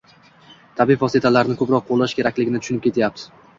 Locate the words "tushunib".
2.65-2.91